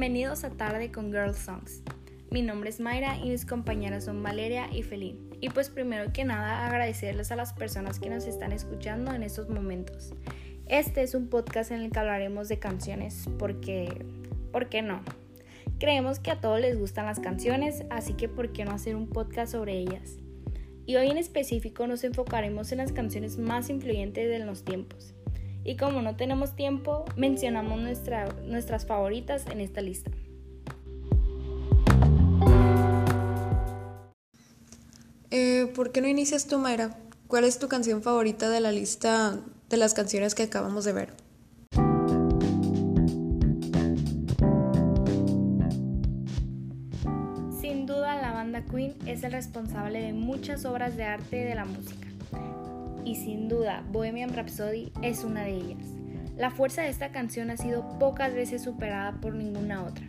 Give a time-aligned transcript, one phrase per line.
[0.00, 1.82] Bienvenidos a Tarde con Girl Songs.
[2.30, 5.28] Mi nombre es Mayra y mis compañeras son Valeria y Felín.
[5.42, 9.50] Y pues primero que nada agradecerles a las personas que nos están escuchando en estos
[9.50, 10.14] momentos.
[10.66, 14.06] Este es un podcast en el que hablaremos de canciones porque...
[14.52, 15.02] ¿Por qué no?
[15.78, 19.06] Creemos que a todos les gustan las canciones, así que ¿por qué no hacer un
[19.06, 20.16] podcast sobre ellas?
[20.86, 25.14] Y hoy en específico nos enfocaremos en las canciones más influyentes de los tiempos
[25.64, 30.10] y como no tenemos tiempo, mencionamos nuestras favoritas en esta lista.
[35.30, 36.96] Eh, ¿Por qué no inicias tú, Mayra?
[37.28, 39.38] ¿Cuál es tu canción favorita de la lista
[39.68, 41.12] de las canciones que acabamos de ver?
[47.60, 51.64] Sin duda, la banda Queen es el responsable de muchas obras de arte de la
[51.64, 52.09] música
[53.04, 56.00] y sin duda Bohemian Rhapsody es una de ellas.
[56.36, 60.06] La fuerza de esta canción ha sido pocas veces superada por ninguna otra,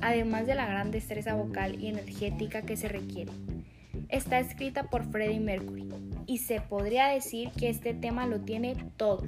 [0.00, 3.32] además de la gran destreza vocal y energética que se requiere.
[4.08, 5.88] Está escrita por Freddie Mercury
[6.26, 9.24] y se podría decir que este tema lo tiene todo.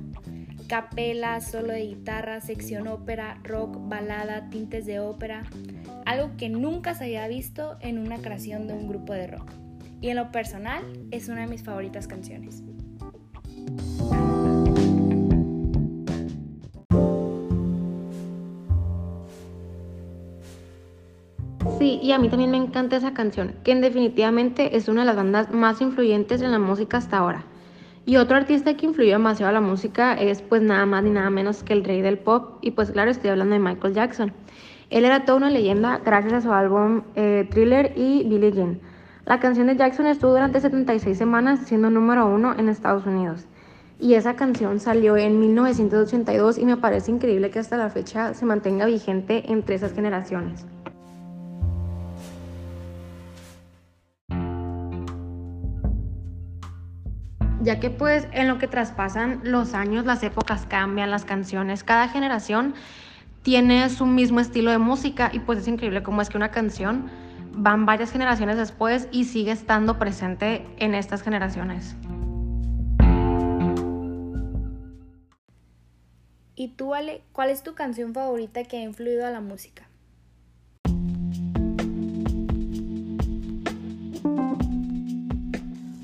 [0.68, 5.44] Capela, solo de guitarra, sección ópera, rock, balada, tintes de ópera,
[6.06, 9.50] algo que nunca se había visto en una creación de un grupo de rock.
[10.00, 12.62] Y en lo personal es una de mis favoritas canciones.
[21.78, 25.06] Sí, y a mí también me encanta esa canción, que en definitivamente es una de
[25.06, 27.44] las bandas más influyentes en la música hasta ahora.
[28.06, 31.30] Y otro artista que influyó demasiado a la música es pues nada más ni nada
[31.30, 34.32] menos que el rey del pop, y pues claro, estoy hablando de Michael Jackson.
[34.90, 38.80] Él era toda una leyenda gracias a su álbum eh, Thriller y Billie Jean.
[39.24, 43.46] La canción de Jackson estuvo durante 76 semanas siendo número uno en Estados Unidos.
[44.00, 48.44] Y esa canción salió en 1982 y me parece increíble que hasta la fecha se
[48.44, 50.66] mantenga vigente entre esas generaciones.
[57.64, 62.08] ya que pues en lo que traspasan los años, las épocas cambian, las canciones, cada
[62.08, 62.74] generación
[63.42, 67.10] tiene su mismo estilo de música y pues es increíble cómo es que una canción
[67.52, 71.96] van varias generaciones después y sigue estando presente en estas generaciones.
[76.56, 79.88] ¿Y tú, Ale, cuál es tu canción favorita que ha influido a la música?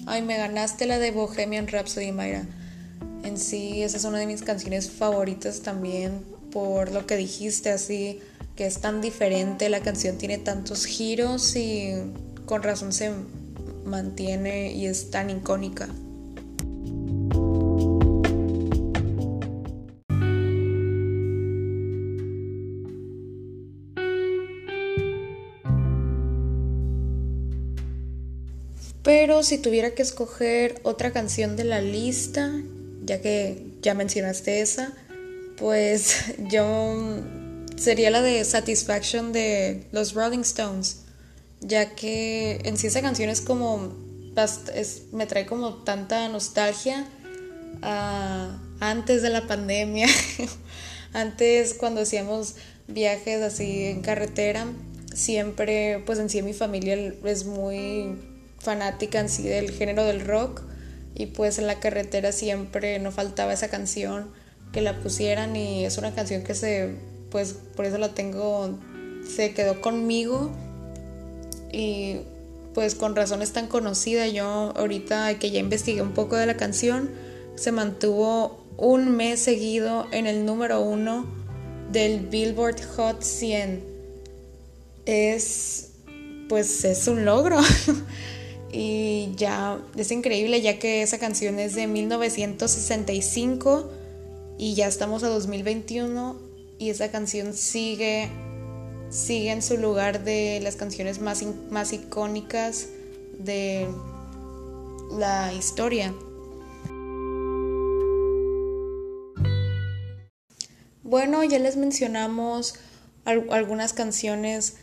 [0.07, 2.47] Ay, me ganaste la de Bohemian Rhapsody, Mayra.
[3.23, 8.19] En sí, esa es una de mis canciones favoritas también por lo que dijiste, así
[8.57, 11.93] que es tan diferente, la canción tiene tantos giros y
[12.47, 13.13] con razón se
[13.85, 15.89] mantiene y es tan icónica.
[29.03, 32.53] Pero si tuviera que escoger otra canción de la lista,
[33.05, 34.93] ya que ya mencionaste esa,
[35.57, 37.21] pues yo
[37.77, 41.03] sería la de Satisfaction de los Rolling Stones,
[41.61, 43.95] ya que en sí esa canción es como,
[45.13, 47.07] me trae como tanta nostalgia
[48.81, 50.09] antes de la pandemia,
[51.13, 52.57] antes cuando hacíamos
[52.87, 54.67] viajes así en carretera,
[55.15, 58.15] siempre, pues en sí mi familia es muy
[58.61, 60.63] fanática en sí del género del rock
[61.15, 64.31] y pues en la carretera siempre no faltaba esa canción
[64.73, 66.95] que la pusieran y es una canción que se
[67.31, 68.79] pues por eso la tengo
[69.29, 70.51] se quedó conmigo
[71.73, 72.19] y
[72.75, 74.29] pues con razón es tan conocida.
[74.29, 74.45] Yo
[74.77, 77.11] ahorita que ya investigué un poco de la canción
[77.57, 81.27] se mantuvo un mes seguido en el número uno
[81.93, 83.85] del Billboard Hot 100
[85.07, 85.91] es
[86.49, 87.59] pues es un logro
[88.73, 93.91] y ya es increíble ya que esa canción es de 1965
[94.59, 96.37] y ya estamos a 2021
[96.79, 98.29] y esa canción sigue
[99.11, 102.89] sigue en su lugar de las canciones más, más icónicas
[103.39, 103.89] de
[105.11, 106.15] la historia.
[111.03, 112.77] Bueno, ya les mencionamos
[113.25, 114.77] algunas canciones,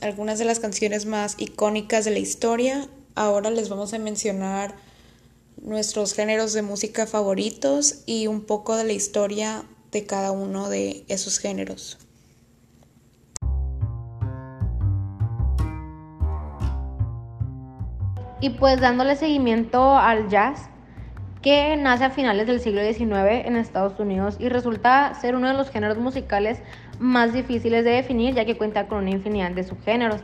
[0.00, 4.74] algunas de las canciones más icónicas de la historia Ahora les vamos a mencionar
[5.60, 11.04] nuestros géneros de música favoritos y un poco de la historia de cada uno de
[11.08, 11.98] esos géneros.
[18.40, 20.68] Y pues dándole seguimiento al jazz,
[21.42, 25.54] que nace a finales del siglo XIX en Estados Unidos y resulta ser uno de
[25.54, 26.60] los géneros musicales
[26.98, 30.22] más difíciles de definir ya que cuenta con una infinidad de subgéneros.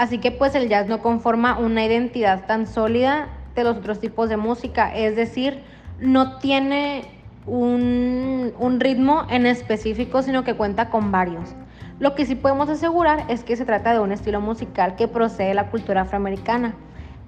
[0.00, 4.30] Así que pues el jazz no conforma una identidad tan sólida de los otros tipos
[4.30, 5.62] de música, es decir,
[5.98, 7.04] no tiene
[7.44, 11.54] un, un ritmo en específico, sino que cuenta con varios.
[11.98, 15.48] Lo que sí podemos asegurar es que se trata de un estilo musical que procede
[15.48, 16.76] de la cultura afroamericana,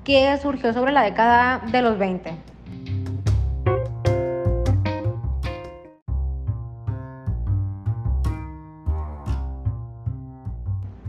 [0.02, 2.51] que surgió sobre la década de los 20.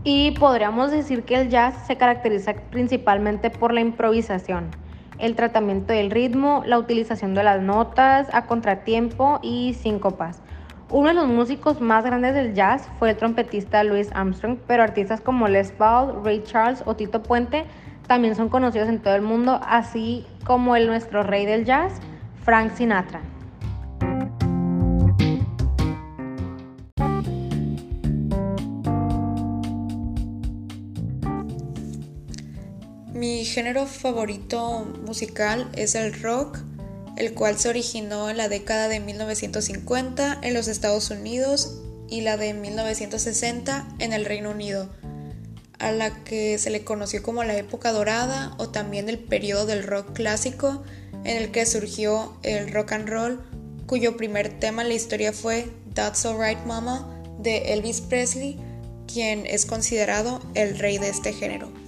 [0.06, 4.70] Y podríamos decir que el jazz se caracteriza principalmente por la improvisación,
[5.18, 10.42] el tratamiento del ritmo, la utilización de las notas a contratiempo y síncopas.
[10.90, 15.22] Uno de los músicos más grandes del jazz fue el trompetista Louis Armstrong, pero artistas
[15.22, 17.64] como Les Paul, Ray Charles o Tito Puente
[18.06, 21.98] también son conocidos en todo el mundo, así como el nuestro rey del jazz,
[22.44, 23.22] Frank Sinatra.
[33.44, 36.60] Mi género favorito musical es el rock,
[37.18, 42.38] el cual se originó en la década de 1950 en los Estados Unidos y la
[42.38, 44.88] de 1960 en el Reino Unido,
[45.78, 49.82] a la que se le conoció como la época dorada o también el periodo del
[49.82, 50.82] rock clásico
[51.24, 53.44] en el que surgió el rock and roll,
[53.84, 58.58] cuyo primer tema en la historia fue That's Alright Mama de Elvis Presley,
[59.06, 61.83] quien es considerado el rey de este género.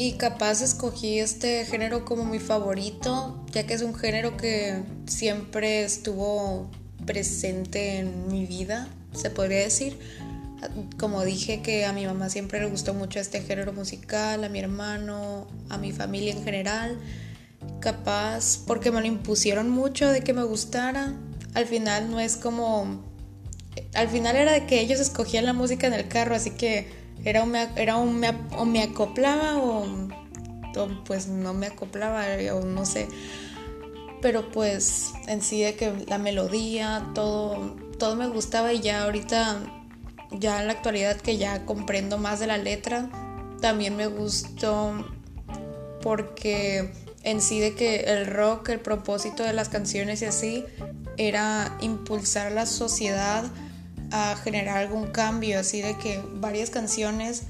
[0.00, 5.84] Y capaz escogí este género como mi favorito, ya que es un género que siempre
[5.84, 6.70] estuvo
[7.04, 9.98] presente en mi vida, se podría decir.
[10.98, 14.60] Como dije que a mi mamá siempre le gustó mucho este género musical, a mi
[14.60, 16.98] hermano, a mi familia en general.
[17.80, 21.12] Capaz porque me lo impusieron mucho de que me gustara.
[21.52, 23.04] Al final no es como...
[23.92, 27.42] Al final era de que ellos escogían la música en el carro, así que era
[27.42, 28.22] un, era un
[28.56, 29.86] o me acoplaba o,
[31.04, 32.24] pues no me acoplaba
[32.54, 33.08] o no sé.
[34.22, 39.60] Pero pues en sí de que la melodía, todo, todo me gustaba y ya ahorita,
[40.32, 43.08] ya en la actualidad que ya comprendo más de la letra,
[43.60, 45.06] también me gustó
[46.02, 46.92] porque
[47.22, 50.64] en sí de que el rock, el propósito de las canciones y así,
[51.16, 53.44] era impulsar la sociedad
[54.10, 57.42] a generar algún cambio, así de que varias canciones,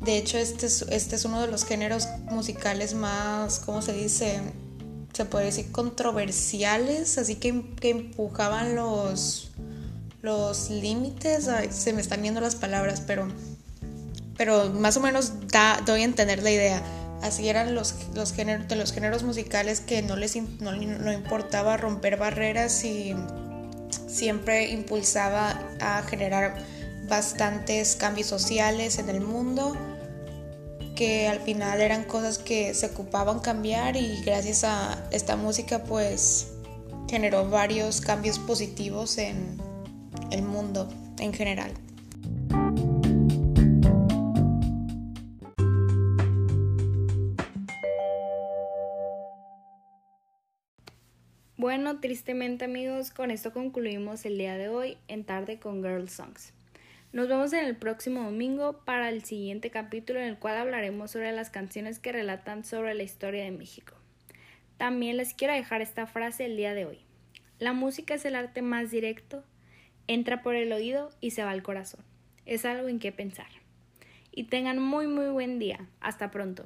[0.00, 4.40] de hecho este es, este es uno de los géneros musicales más, ¿cómo se dice?
[5.12, 9.50] Se puede decir controversiales, así que, que empujaban los,
[10.22, 13.28] los límites, se me están viendo las palabras, pero,
[14.36, 16.82] pero más o menos da, doy a entender la idea.
[17.22, 21.76] Así eran los, los géneros, de los géneros musicales que no les no, no importaba
[21.76, 23.14] romper barreras y
[24.10, 26.58] siempre impulsaba a generar
[27.08, 29.76] bastantes cambios sociales en el mundo
[30.94, 36.48] que al final eran cosas que se ocupaban cambiar y gracias a esta música pues
[37.08, 39.56] generó varios cambios positivos en
[40.30, 41.72] el mundo en general.
[51.60, 56.54] Bueno, tristemente amigos, con esto concluimos el día de hoy en tarde con Girl Songs.
[57.12, 61.32] Nos vemos en el próximo domingo para el siguiente capítulo en el cual hablaremos sobre
[61.32, 63.94] las canciones que relatan sobre la historia de México.
[64.78, 67.00] También les quiero dejar esta frase el día de hoy.
[67.58, 69.44] La música es el arte más directo,
[70.06, 72.00] entra por el oído y se va al corazón.
[72.46, 73.50] Es algo en qué pensar.
[74.32, 75.86] Y tengan muy muy buen día.
[76.00, 76.64] Hasta pronto.